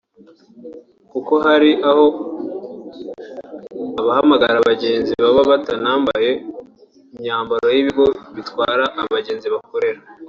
kuko 1.11 1.33
hari 1.45 1.71
aho 1.89 2.05
abahamagara 3.99 4.53
abagenzi 4.59 5.11
baba 5.23 5.41
batanambaye 5.51 6.31
imyambaro 7.13 7.67
y’ibigo 7.75 8.05
bitwara 8.35 8.85
abagenzi 9.01 9.47
bakorera 9.55 10.01